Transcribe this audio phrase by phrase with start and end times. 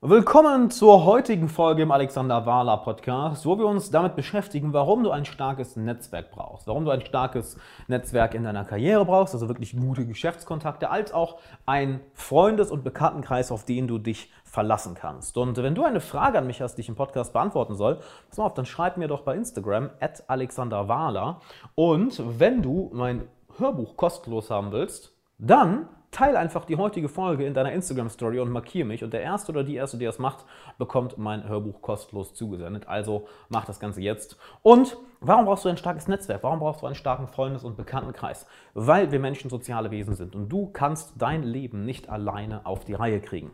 [0.00, 5.10] Willkommen zur heutigen Folge im Alexander Wahler Podcast, wo wir uns damit beschäftigen, warum du
[5.10, 9.76] ein starkes Netzwerk brauchst, warum du ein starkes Netzwerk in deiner Karriere brauchst, also wirklich
[9.76, 15.36] gute Geschäftskontakte, als auch ein Freundes- und Bekanntenkreis, auf den du dich verlassen kannst.
[15.36, 18.38] Und wenn du eine Frage an mich hast, die ich im Podcast beantworten soll, pass
[18.38, 21.40] mal auf, dann schreib mir doch bei Instagram at Alexander Wahler.
[21.74, 23.26] Und wenn du mein
[23.56, 28.86] Hörbuch kostenlos haben willst, dann teile einfach die heutige Folge in deiner Instagram-Story und markiere
[28.86, 29.04] mich.
[29.04, 30.44] Und der Erste oder die Erste, die das macht,
[30.78, 32.88] bekommt mein Hörbuch kostenlos zugesendet.
[32.88, 34.38] Also mach das Ganze jetzt.
[34.62, 36.42] Und warum brauchst du ein starkes Netzwerk?
[36.42, 38.46] Warum brauchst du einen starken Freundes- und Bekanntenkreis?
[38.74, 42.94] Weil wir Menschen soziale Wesen sind und du kannst dein Leben nicht alleine auf die
[42.94, 43.50] Reihe kriegen.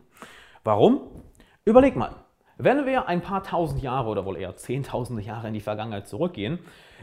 [0.63, 1.01] Warum?
[1.65, 2.15] Überleg mal.
[2.57, 6.59] Wenn wir ein paar tausend Jahre oder wohl eher zehntausende Jahre in die Vergangenheit zurückgehen,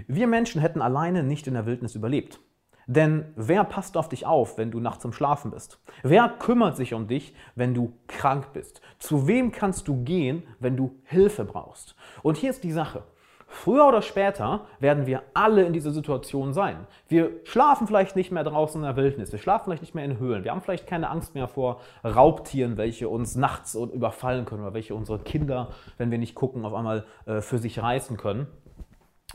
[0.07, 2.41] wir Menschen hätten alleine nicht in der Wildnis überlebt.
[2.87, 5.81] Denn wer passt auf dich auf, wenn du nachts im Schlafen bist?
[6.03, 8.81] Wer kümmert sich um dich, wenn du krank bist?
[8.99, 11.95] Zu wem kannst du gehen, wenn du Hilfe brauchst?
[12.23, 13.05] Und hier ist die Sache.
[13.53, 16.87] Früher oder später werden wir alle in dieser Situation sein.
[17.09, 20.19] Wir schlafen vielleicht nicht mehr draußen in der Wildnis, wir schlafen vielleicht nicht mehr in
[20.19, 24.73] Höhlen, wir haben vielleicht keine Angst mehr vor Raubtieren, welche uns nachts überfallen können oder
[24.73, 28.47] welche unsere Kinder, wenn wir nicht gucken, auf einmal äh, für sich reißen können.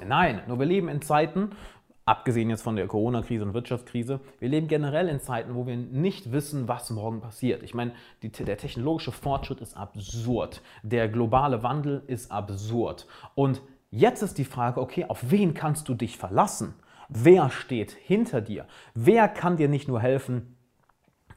[0.03, 1.51] Nein, nur wir leben in Zeiten,
[2.07, 6.31] abgesehen jetzt von der Corona-Krise und Wirtschaftskrise, wir leben generell in Zeiten, wo wir nicht
[6.31, 7.63] wissen, was morgen passiert.
[7.63, 7.91] Ich meine,
[8.23, 10.61] die, der technologische Fortschritt ist absurd.
[10.83, 13.07] Der globale Wandel ist absurd.
[13.35, 16.75] Und jetzt ist die Frage, okay, auf wen kannst du dich verlassen?
[17.09, 18.65] Wer steht hinter dir?
[18.93, 20.56] Wer kann dir nicht nur helfen,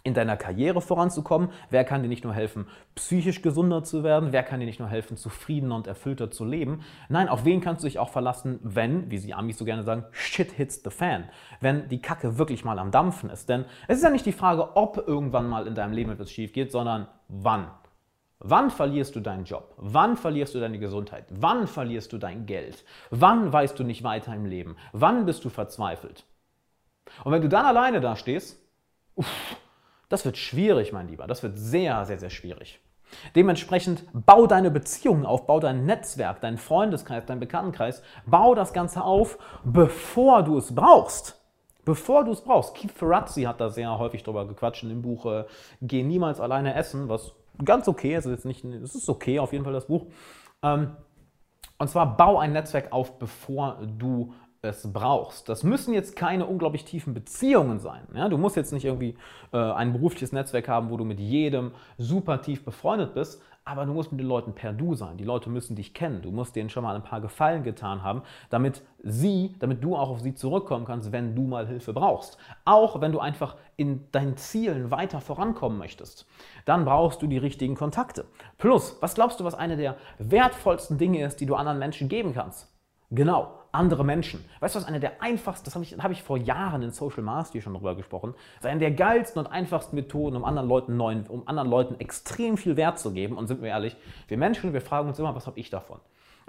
[0.03, 1.51] in deiner Karriere voranzukommen?
[1.70, 4.33] Wer kann dir nicht nur helfen, psychisch gesunder zu werden?
[4.33, 6.83] Wer kann dir nicht nur helfen, zufriedener und erfüllter zu leben?
[7.09, 10.05] Nein, auf wen kannst du dich auch verlassen, wenn, wie sie Amis so gerne sagen,
[10.12, 11.28] shit hits the fan.
[11.61, 13.48] Wenn die Kacke wirklich mal am Dampfen ist.
[13.48, 16.53] Denn es ist ja nicht die Frage, ob irgendwann mal in deinem Leben etwas schief
[16.53, 17.69] geht, sondern wann.
[18.43, 19.75] Wann verlierst du deinen Job?
[19.77, 21.27] Wann verlierst du deine Gesundheit?
[21.28, 22.84] Wann verlierst du dein Geld?
[23.11, 24.77] Wann weißt du nicht weiter im Leben?
[24.93, 26.25] Wann bist du verzweifelt?
[27.22, 28.59] Und wenn du dann alleine da stehst,
[29.15, 29.56] uff,
[30.10, 31.26] das wird schwierig, mein Lieber.
[31.26, 32.81] Das wird sehr, sehr, sehr schwierig.
[33.34, 39.03] Dementsprechend bau deine Beziehungen auf, bau dein Netzwerk, deinen Freundeskreis, deinen Bekanntenkreis, bau das Ganze
[39.03, 41.41] auf, bevor du es brauchst.
[41.84, 42.75] Bevor du es brauchst.
[42.75, 45.44] Keith Ferrazzi hat da sehr häufig drüber gequatscht in dem Buch äh,
[45.81, 47.32] Geh niemals alleine essen, was
[47.65, 48.27] ganz okay ist.
[48.27, 50.06] Jetzt nicht, es ist okay, auf jeden Fall das Buch.
[50.62, 50.97] Ähm,
[51.78, 55.48] und zwar bau ein Netzwerk auf, bevor du es brauchst.
[55.48, 58.03] Das müssen jetzt keine unglaublich tiefen Beziehungen sein.
[58.15, 58.28] Ja?
[58.28, 59.16] Du musst jetzt nicht irgendwie
[59.53, 63.93] äh, ein berufliches Netzwerk haben, wo du mit jedem super tief befreundet bist, aber du
[63.93, 65.16] musst mit den Leuten per Du sein.
[65.16, 66.22] Die Leute müssen dich kennen.
[66.22, 70.10] Du musst denen schon mal ein paar Gefallen getan haben, damit sie, damit du auch
[70.10, 72.37] auf sie zurückkommen kannst, wenn du mal Hilfe brauchst.
[72.65, 76.27] Auch wenn du einfach in deinen Zielen weiter vorankommen möchtest,
[76.65, 78.25] dann brauchst du die richtigen Kontakte.
[78.59, 82.34] Plus, was glaubst du, was eine der wertvollsten Dinge ist, die du anderen Menschen geben
[82.34, 82.75] kannst?
[83.10, 84.44] Genau, andere Menschen.
[84.60, 87.22] Weißt du, was eine der einfachsten, das habe ich, hab ich vor Jahren in Social
[87.22, 90.97] Mastery schon darüber gesprochen, das ist eine der geilsten und einfachsten Methoden, um anderen Leuten
[90.97, 93.36] neuen, um anderen Leuten extrem viel Wert zu geben.
[93.36, 93.97] Und sind wir ehrlich,
[94.28, 96.00] wir Menschen, wir fragen uns immer, was habe ich davon?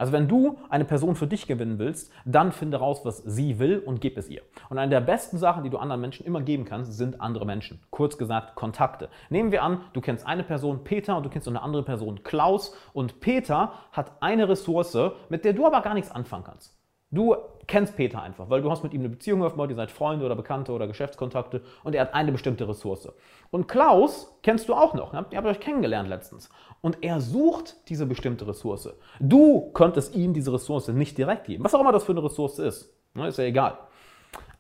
[0.02, 3.78] Also wenn du eine Person für dich gewinnen willst, dann finde raus, was sie will
[3.78, 4.42] und gib es ihr.
[4.70, 7.80] Und eine der besten Sachen, die du anderen Menschen immer geben kannst, sind andere Menschen.
[7.92, 9.10] Kurz gesagt, Kontakte.
[9.30, 12.76] Nehmen wir an, du kennst eine Person, Peter, und du kennst eine andere Person, Klaus.
[12.94, 14.98] Und Peter hat eine Ressource,
[15.30, 16.81] mit der du aber gar nichts anfangen kannst.
[17.12, 17.36] Du
[17.68, 20.36] kennst Peter einfach, weil du hast mit ihm eine Beziehung aufgebaut, ihr seid Freunde oder
[20.36, 23.10] Bekannte oder Geschäftskontakte und er hat eine bestimmte Ressource.
[23.50, 26.50] Und Klaus kennst du auch noch, ihr habt euch kennengelernt letztens.
[26.82, 28.90] Und er sucht diese bestimmte Ressource.
[29.20, 32.60] Du könntest ihm diese Ressource nicht direkt geben, was auch immer das für eine Ressource
[32.60, 32.94] ist.
[33.14, 33.78] Ne, ist ja egal.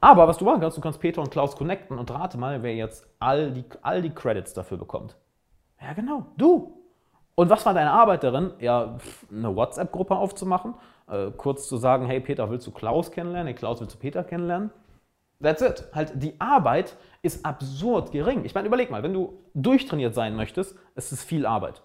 [0.01, 2.75] Aber was du machen kannst, du kannst Peter und Klaus connecten und rate mal, wer
[2.75, 5.15] jetzt all die, all die Credits dafür bekommt.
[5.81, 6.80] Ja, genau, du.
[7.35, 8.53] Und was war deine Arbeit darin?
[8.59, 8.97] Ja,
[9.31, 10.75] eine WhatsApp-Gruppe aufzumachen,
[11.09, 13.47] äh, kurz zu sagen, hey Peter, willst du Klaus kennenlernen?
[13.47, 14.71] Hey Klaus, willst du Peter kennenlernen?
[15.41, 15.85] That's it.
[15.93, 18.45] Halt, die Arbeit ist absurd gering.
[18.45, 21.81] Ich meine, überleg mal, wenn du durchtrainiert sein möchtest, ist es viel Arbeit.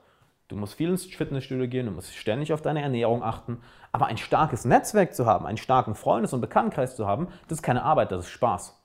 [0.48, 3.60] Du musst viel ins Fitnessstudio gehen, du musst ständig auf deine Ernährung achten.
[3.92, 7.62] Aber ein starkes Netzwerk zu haben, einen starken Freundes- und Bekanntenkreis zu haben, das ist
[7.62, 8.78] keine Arbeit, das ist Spaß.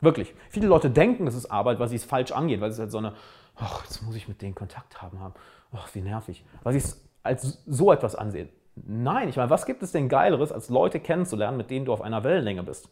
[0.00, 0.34] Wirklich.
[0.50, 2.98] Viele Leute denken, das ist Arbeit, weil sie es falsch angehen, weil es halt so
[2.98, 3.14] eine,
[3.56, 5.18] ach, jetzt muss ich mit denen Kontakt haben.
[5.72, 6.44] Ach, wie nervig.
[6.62, 8.48] Weil sie es als so etwas ansehen.
[8.76, 12.02] Nein, ich meine, was gibt es denn Geileres, als Leute kennenzulernen, mit denen du auf
[12.02, 12.90] einer Wellenlänge bist?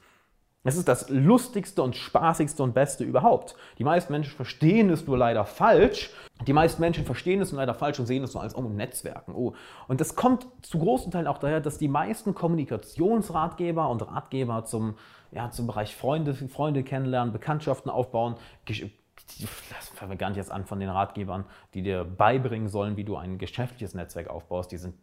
[0.67, 3.55] Es ist das lustigste und spaßigste und beste überhaupt.
[3.79, 6.11] Die meisten Menschen verstehen es nur leider falsch.
[6.47, 9.35] Die meisten Menschen verstehen es nur leider falsch und sehen es nur als oh, Netzwerken.
[9.35, 9.53] Oh.
[9.89, 14.97] Und das kommt zu großen Teilen auch daher, dass die meisten Kommunikationsratgeber und Ratgeber zum,
[15.33, 18.37] ja, zum Bereich Freunde, Freunde kennenlernen, Bekanntschaften aufbauen,
[18.67, 21.45] das fangen wir gar nicht jetzt an von den Ratgebern,
[21.75, 24.73] die dir beibringen sollen, wie du ein geschäftliches Netzwerk aufbaust.
[24.73, 24.95] Die sind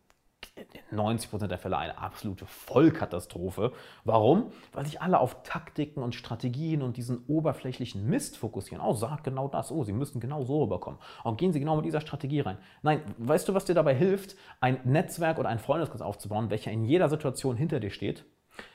[0.56, 3.72] in 90% der Fälle eine absolute Vollkatastrophe.
[4.04, 4.52] Warum?
[4.74, 8.84] Weil sich alle auf Taktiken und Strategien und diesen oberflächlichen Mist fokussieren.
[8.86, 9.72] Oh, sag genau das.
[9.72, 11.00] Oh, sie müssen genau so rüberkommen.
[11.24, 12.58] Und gehen sie genau mit dieser Strategie rein.
[12.82, 16.84] Nein, weißt du, was dir dabei hilft, ein Netzwerk oder ein Freundeskreis aufzubauen, welcher in
[16.84, 18.26] jeder Situation hinter dir steht?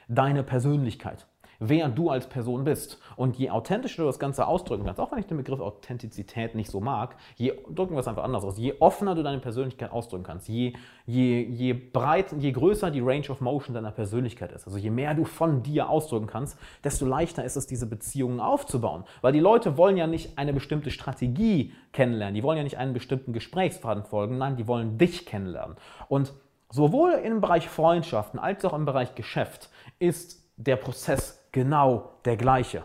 [0.09, 1.27] Deine Persönlichkeit
[1.59, 2.99] wer du als Person bist.
[3.17, 6.71] Und je authentischer du das Ganze ausdrücken kannst, auch wenn ich den Begriff Authentizität nicht
[6.71, 10.25] so mag, je, drücken wir es einfach anders aus, je offener du deine Persönlichkeit ausdrücken
[10.25, 10.75] kannst, je,
[11.07, 15.15] je, je breit, je größer die Range of Motion deiner Persönlichkeit ist, also je mehr
[15.15, 19.05] du von dir ausdrücken kannst, desto leichter ist es, diese Beziehungen aufzubauen.
[19.23, 22.93] Weil die Leute wollen ja nicht eine bestimmte Strategie kennenlernen, die wollen ja nicht einen
[22.93, 25.77] bestimmten Gesprächsfaden folgen, nein, die wollen dich kennenlernen.
[26.09, 26.33] Und
[26.71, 32.83] sowohl im Bereich Freundschaften als auch im Bereich Geschäft ist der Prozess genau der gleiche.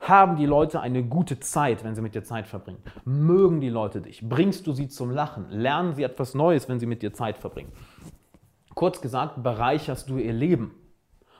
[0.00, 2.82] Haben die Leute eine gute Zeit, wenn sie mit dir Zeit verbringen?
[3.06, 4.20] Mögen die Leute dich?
[4.28, 5.48] Bringst du sie zum Lachen?
[5.48, 7.72] Lernen sie etwas Neues, wenn sie mit dir Zeit verbringen?
[8.74, 10.74] Kurz gesagt, bereicherst du ihr Leben.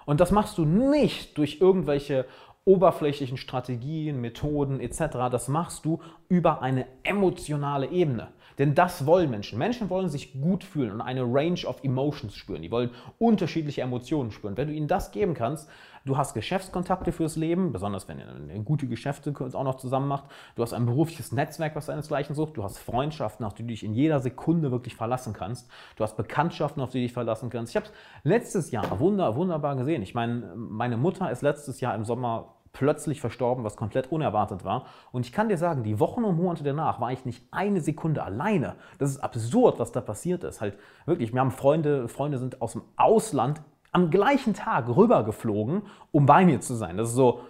[0.07, 2.25] Und das machst du nicht durch irgendwelche
[2.65, 5.29] oberflächlichen Strategien, Methoden etc.
[5.31, 6.01] Das machst du
[6.31, 8.29] über eine emotionale Ebene.
[8.59, 9.59] Denn das wollen Menschen.
[9.59, 12.63] Menschen wollen sich gut fühlen und eine Range of Emotions spüren.
[12.63, 14.57] Die wollen unterschiedliche Emotionen spüren.
[14.57, 15.69] Wenn du ihnen das geben kannst,
[16.07, 20.25] du hast Geschäftskontakte fürs Leben, besonders wenn ihr gute Geschäfte auch noch zusammen macht.
[20.55, 22.57] Du hast ein berufliches Netzwerk, was seinesgleichen sucht.
[22.57, 25.69] Du hast Freundschaften, auf die du dich in jeder Sekunde wirklich verlassen kannst.
[25.97, 27.73] Du hast Bekanntschaften, auf die du dich verlassen kannst.
[27.73, 27.93] Ich habe es
[28.23, 30.03] letztes Jahr wunder, wunderbar gesehen.
[30.03, 34.85] Ich meine, meine Mutter ist letztes Jahr im Sommer plötzlich verstorben, was komplett unerwartet war.
[35.11, 38.23] Und ich kann dir sagen, die Wochen und Monate danach war ich nicht eine Sekunde
[38.23, 38.75] alleine.
[38.99, 40.61] Das ist absurd, was da passiert ist.
[40.61, 40.77] Halt
[41.07, 43.63] wirklich, wir haben Freunde, Freunde sind aus dem Ausland
[43.93, 46.99] am gleichen Tag rübergeflogen, um bei mir zu sein.
[46.99, 47.41] Das ist so,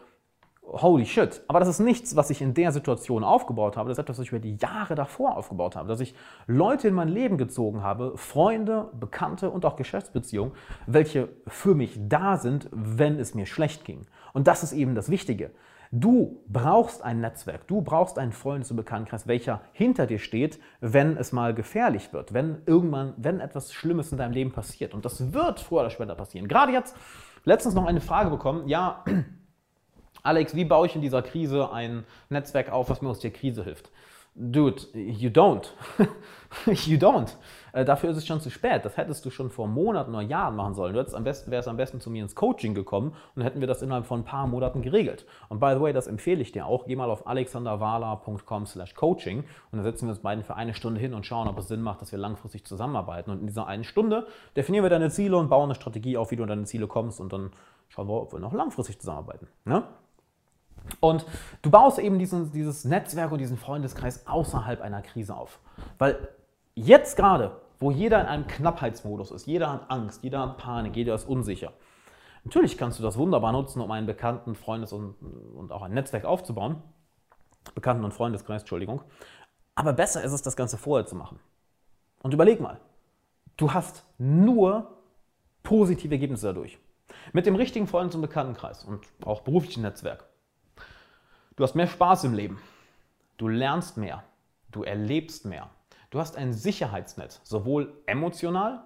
[0.62, 1.42] holy shit.
[1.48, 3.88] Aber das ist nichts, was ich in der Situation aufgebaut habe.
[3.88, 5.88] Das ist etwas, was ich über die Jahre davor aufgebaut habe.
[5.88, 6.14] Dass ich
[6.46, 10.52] Leute in mein Leben gezogen habe, Freunde, Bekannte und auch Geschäftsbeziehungen,
[10.86, 14.06] welche für mich da sind, wenn es mir schlecht ging.
[14.36, 15.50] Und das ist eben das Wichtige.
[15.90, 21.16] Du brauchst ein Netzwerk, du brauchst einen Freundes- und Bekanntenkreis, welcher hinter dir steht, wenn
[21.16, 24.92] es mal gefährlich wird, wenn irgendwann, wenn etwas Schlimmes in deinem Leben passiert.
[24.92, 26.48] Und das wird früher oder später passieren.
[26.48, 26.94] Gerade jetzt,
[27.44, 29.02] letztens noch eine Frage bekommen, ja,
[30.22, 33.64] Alex, wie baue ich in dieser Krise ein Netzwerk auf, was mir aus der Krise
[33.64, 33.90] hilft?
[34.38, 35.66] Dude, you don't.
[36.66, 37.34] you don't.
[37.72, 38.84] Äh, dafür ist es schon zu spät.
[38.84, 40.92] Das hättest du schon vor Monaten oder Jahren machen sollen.
[40.92, 43.66] Du hättest am besten, wärst am besten zu mir ins Coaching gekommen und hätten wir
[43.66, 45.24] das innerhalb von ein paar Monaten geregelt.
[45.48, 46.84] Und by the way, das empfehle ich dir auch.
[46.84, 51.00] Geh mal auf alexanderwala.com slash coaching und dann setzen wir uns beiden für eine Stunde
[51.00, 53.30] hin und schauen, ob es Sinn macht, dass wir langfristig zusammenarbeiten.
[53.30, 56.36] Und in dieser einen Stunde definieren wir deine Ziele und bauen eine Strategie auf, wie
[56.36, 57.52] du an deine Ziele kommst und dann
[57.88, 59.48] schauen wir, ob wir noch langfristig zusammenarbeiten.
[59.64, 59.84] Ne?
[61.00, 61.26] Und
[61.62, 65.60] du baust eben diesen, dieses Netzwerk und diesen Freundeskreis außerhalb einer Krise auf.
[65.98, 66.28] Weil
[66.74, 71.14] jetzt gerade, wo jeder in einem Knappheitsmodus ist, jeder hat Angst, jeder hat Panik, jeder
[71.14, 71.72] ist unsicher.
[72.44, 75.16] Natürlich kannst du das wunderbar nutzen, um einen bekannten Freundes- und,
[75.56, 76.82] und auch ein Netzwerk aufzubauen.
[77.74, 79.02] Bekannten- und Freundeskreis, Entschuldigung.
[79.74, 81.40] Aber besser ist es, das Ganze vorher zu machen.
[82.22, 82.80] Und überleg mal,
[83.56, 84.96] du hast nur
[85.64, 86.78] positive Ergebnisse dadurch.
[87.32, 90.24] Mit dem richtigen Freundes- und Bekanntenkreis und auch beruflichen Netzwerk
[91.56, 92.60] Du hast mehr Spaß im Leben.
[93.38, 94.22] Du lernst mehr.
[94.70, 95.70] Du erlebst mehr.
[96.10, 98.84] Du hast ein Sicherheitsnetz, sowohl emotional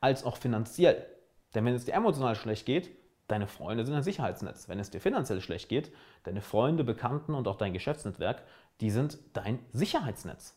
[0.00, 1.06] als auch finanziell.
[1.54, 2.90] Denn wenn es dir emotional schlecht geht,
[3.28, 4.68] deine Freunde sind ein Sicherheitsnetz.
[4.68, 5.92] Wenn es dir finanziell schlecht geht,
[6.24, 8.42] deine Freunde, Bekannten und auch dein Geschäftsnetzwerk,
[8.80, 10.56] die sind dein Sicherheitsnetz.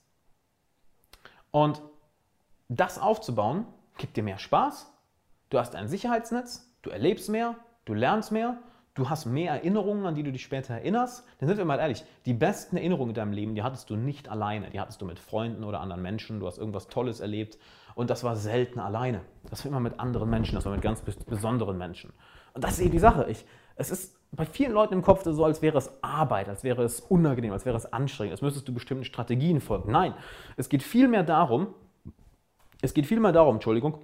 [1.52, 1.82] Und
[2.70, 3.66] das aufzubauen,
[3.98, 4.92] gibt dir mehr Spaß.
[5.50, 8.58] Du hast ein Sicherheitsnetz, du erlebst mehr, du lernst mehr
[8.94, 12.04] du hast mehr Erinnerungen, an die du dich später erinnerst, dann sind wir mal ehrlich,
[12.26, 15.20] die besten Erinnerungen in deinem Leben, die hattest du nicht alleine, die hattest du mit
[15.20, 17.58] Freunden oder anderen Menschen, du hast irgendwas Tolles erlebt
[17.96, 19.22] und das war selten alleine.
[19.50, 22.14] Das war immer mit anderen Menschen, das war mit ganz besonderen Menschen.
[22.54, 23.26] Und das ist eben die Sache.
[23.30, 26.84] Ich, es ist bei vielen Leuten im Kopf so, als wäre es Arbeit, als wäre
[26.84, 29.92] es unangenehm, als wäre es anstrengend, als müsstest du bestimmten Strategien folgen.
[29.92, 30.14] Nein,
[30.56, 31.74] es geht vielmehr darum,
[32.82, 34.00] es geht vielmehr darum, Entschuldigung,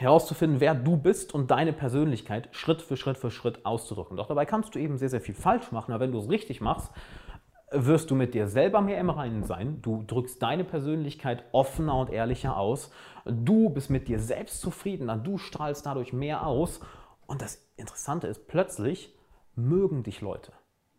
[0.00, 4.16] herauszufinden, wer du bist und deine Persönlichkeit Schritt für Schritt für Schritt auszudrücken.
[4.16, 6.60] Doch dabei kannst du eben sehr, sehr viel falsch machen, aber wenn du es richtig
[6.60, 6.90] machst,
[7.70, 9.82] wirst du mit dir selber mehr im Reinen sein.
[9.82, 12.90] Du drückst deine Persönlichkeit offener und ehrlicher aus.
[13.26, 15.16] Du bist mit dir selbst zufriedener.
[15.16, 16.80] Du strahlst dadurch mehr aus.
[17.26, 19.14] Und das Interessante ist, plötzlich
[19.54, 20.52] mögen dich Leute.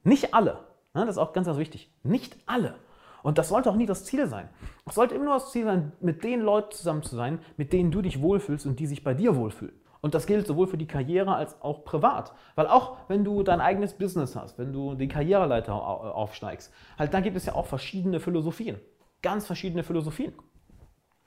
[0.03, 0.59] Nicht alle.
[0.93, 1.91] Ne, das ist auch ganz, ganz wichtig.
[2.03, 2.75] Nicht alle.
[3.23, 4.49] Und das sollte auch nie das Ziel sein.
[4.85, 7.91] Es sollte immer nur das Ziel sein, mit den Leuten zusammen zu sein, mit denen
[7.91, 9.73] du dich wohlfühlst und die sich bei dir wohlfühlen.
[10.01, 12.33] Und das gilt sowohl für die Karriere als auch privat.
[12.55, 17.19] Weil auch wenn du dein eigenes Business hast, wenn du die Karriereleiter aufsteigst, halt da
[17.19, 18.79] gibt es ja auch verschiedene Philosophien.
[19.21, 20.33] Ganz verschiedene Philosophien.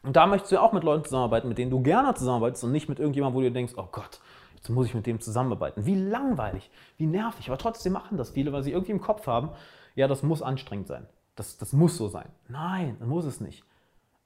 [0.02, 2.72] Und da möchtest du ja auch mit Leuten zusammenarbeiten, mit denen du gerne zusammenarbeitest und
[2.72, 4.20] nicht mit irgendjemandem, wo du denkst, oh Gott,
[4.56, 5.84] jetzt muss ich mit dem zusammenarbeiten.
[5.86, 7.48] Wie langweilig, wie nervig.
[7.48, 9.50] Aber trotzdem machen das viele, weil sie irgendwie im Kopf haben,
[9.94, 11.06] ja, das muss anstrengend sein.
[11.34, 12.28] Das, das muss so sein.
[12.48, 13.64] Nein, das muss es nicht.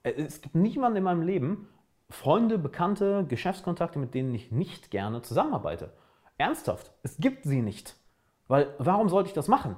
[0.03, 1.67] Äh, es gibt niemanden in meinem Leben,
[2.09, 5.91] Freunde, Bekannte, Geschäftskontakte, mit denen ich nicht gerne zusammenarbeite.
[6.37, 7.95] Ernsthaft, es gibt sie nicht.
[8.47, 9.75] Weil warum sollte ich das machen?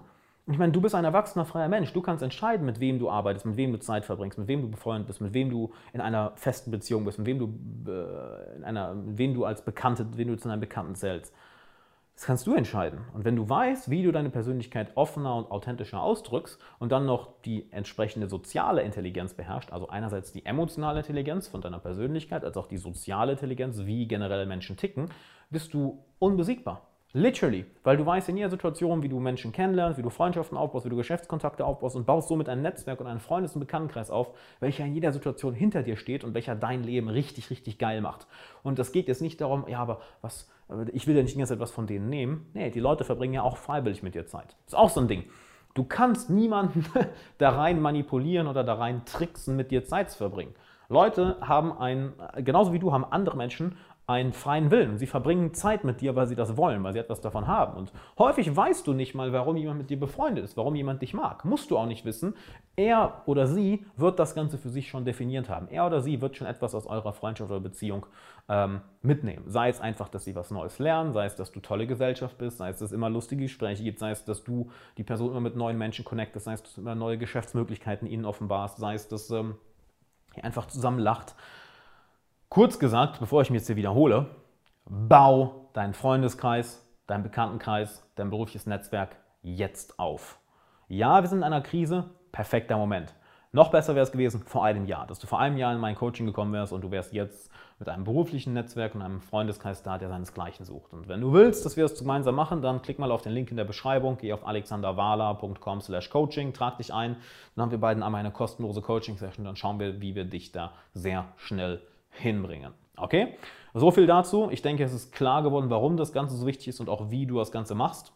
[0.51, 1.93] Ich meine, du bist ein erwachsener, freier Mensch.
[1.93, 4.69] Du kannst entscheiden, mit wem du arbeitest, mit wem du Zeit verbringst, mit wem du
[4.69, 8.63] befreundet bist, mit wem du in einer festen Beziehung bist, mit wem du, äh, in
[8.63, 11.33] einer, wem du als Bekannte, wen du zu einem Bekannten zählst.
[12.19, 12.99] Das kannst du entscheiden.
[13.13, 17.31] Und wenn du weißt, wie du deine Persönlichkeit offener und authentischer ausdrückst und dann noch
[17.45, 22.67] die entsprechende soziale Intelligenz beherrscht, also einerseits die emotionale Intelligenz von deiner Persönlichkeit, als auch
[22.67, 25.07] die soziale Intelligenz, wie generell Menschen ticken,
[25.49, 26.88] bist du unbesiegbar.
[27.13, 30.85] Literally, weil du weißt in jeder Situation, wie du Menschen kennenlernst, wie du Freundschaften aufbaust,
[30.85, 34.37] wie du Geschäftskontakte aufbaust und baust somit ein Netzwerk und einen Freundes- und Bekanntenkreis auf,
[34.59, 38.27] welcher in jeder Situation hinter dir steht und welcher dein Leben richtig, richtig geil macht.
[38.61, 40.51] Und das geht jetzt nicht darum, ja, aber was,
[40.93, 42.45] ich will ja nicht die ganze Zeit was von denen nehmen.
[42.53, 44.55] Nee, die Leute verbringen ja auch freiwillig mit dir Zeit.
[44.67, 45.23] Ist auch so ein Ding.
[45.73, 46.85] Du kannst niemanden
[47.39, 50.53] da rein manipulieren oder da rein tricksen, mit dir Zeit zu verbringen.
[50.89, 53.77] Leute haben ein, genauso wie du, haben andere Menschen
[54.09, 54.97] einen freien Willen.
[54.97, 57.77] Sie verbringen Zeit mit dir, weil sie das wollen, weil sie etwas davon haben.
[57.77, 61.13] Und häufig weißt du nicht mal, warum jemand mit dir befreundet ist, warum jemand dich
[61.13, 61.45] mag.
[61.45, 62.33] Musst du auch nicht wissen.
[62.75, 65.67] Er oder sie wird das Ganze für sich schon definiert haben.
[65.67, 68.07] Er oder sie wird schon etwas aus eurer Freundschaft oder Beziehung
[68.49, 69.43] ähm, mitnehmen.
[69.45, 72.57] Sei es einfach, dass sie was Neues lernen, sei es, dass du tolle Gesellschaft bist,
[72.57, 75.41] sei es, dass es immer lustige Gespräche gibt, sei es, dass du die Person immer
[75.41, 79.07] mit neuen Menschen connectest, sei es, dass du immer neue Geschäftsmöglichkeiten ihnen offenbarst, sei es,
[79.07, 79.53] dass ähm,
[80.35, 81.35] ihr einfach zusammen lacht.
[82.51, 84.25] Kurz gesagt, bevor ich mich jetzt hier wiederhole,
[84.85, 90.39] bau deinen Freundeskreis, deinen Bekanntenkreis, dein berufliches Netzwerk jetzt auf.
[90.87, 93.13] Ja, wir sind in einer Krise, perfekter Moment.
[93.51, 95.93] Noch besser wäre es gewesen vor einem Jahr, dass du vor einem Jahr in mein
[95.93, 99.99] Coaching gekommen wärst und du wärst jetzt mit einem beruflichen Netzwerk und einem Freundeskreis da,
[99.99, 100.91] der seinesgleichen sucht.
[100.91, 103.51] Und wenn du willst, dass wir es gemeinsam machen, dann klick mal auf den Link
[103.51, 107.17] in der Beschreibung, geh auf alexanderwala.com slash coaching, trag dich ein,
[107.55, 110.73] dann haben wir beiden einmal eine kostenlose Coaching-Session, dann schauen wir, wie wir dich da
[110.95, 111.83] sehr schnell
[112.19, 112.73] hinbringen.
[112.97, 113.37] Okay?
[113.73, 114.49] So viel dazu.
[114.51, 117.25] Ich denke, es ist klar geworden, warum das Ganze so wichtig ist und auch wie
[117.25, 118.13] du das Ganze machst.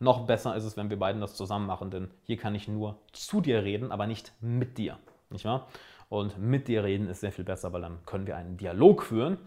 [0.00, 2.98] Noch besser ist es, wenn wir beiden das zusammen machen, denn hier kann ich nur
[3.12, 4.98] zu dir reden, aber nicht mit dir.
[5.30, 5.68] Nicht wahr?
[6.08, 9.38] Und mit dir reden ist sehr viel besser, weil dann können wir einen Dialog führen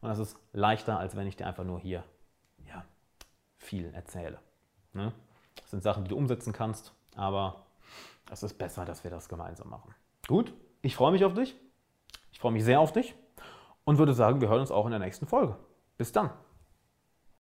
[0.00, 2.04] und das ist leichter, als wenn ich dir einfach nur hier
[2.68, 2.84] ja,
[3.58, 4.38] viel erzähle.
[4.92, 5.12] Ne?
[5.60, 7.66] Das sind Sachen, die du umsetzen kannst, aber
[8.30, 9.94] es ist besser, dass wir das gemeinsam machen.
[10.28, 11.56] Gut, ich freue mich auf dich.
[12.44, 13.14] Ich freue mich sehr auf dich
[13.84, 15.56] und würde sagen, wir hören uns auch in der nächsten Folge.
[15.96, 16.28] Bis dann.